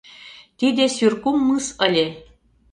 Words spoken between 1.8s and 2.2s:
ыле.